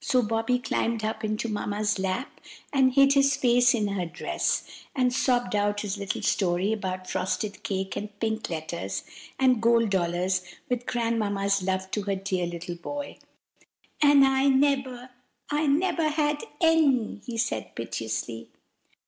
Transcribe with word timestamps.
So 0.00 0.22
Bobby 0.22 0.58
climbed 0.58 1.04
up 1.04 1.22
into 1.22 1.48
Mamma's 1.48 1.96
lap 1.96 2.40
and 2.72 2.94
hid 2.94 3.12
his 3.12 3.36
face 3.36 3.74
in 3.74 3.86
her 3.86 4.04
dress, 4.04 4.64
and 4.92 5.12
sobbed 5.14 5.54
out 5.54 5.82
his 5.82 5.96
little 5.96 6.22
story 6.22 6.72
about 6.72 7.08
frosted 7.08 7.62
cake 7.62 7.94
and 7.94 8.18
pink 8.18 8.50
letters, 8.50 9.04
and 9.38 9.62
gold 9.62 9.90
dollars 9.90 10.42
with 10.68 10.84
Grandmamma's 10.84 11.62
love 11.62 11.92
to 11.92 12.02
her 12.02 12.16
dear 12.16 12.46
little 12.48 12.74
boy. 12.74 13.18
"And 14.02 14.24
I 14.26 14.48
neber—I 14.48 15.68
neber 15.68 16.08
had 16.08 16.42
any!" 16.60 17.20
he 17.24 17.38
said, 17.38 17.72
piteously. 17.76 18.48